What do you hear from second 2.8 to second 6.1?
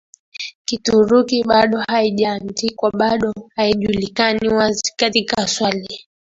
Bado haijulikani wazi katika swali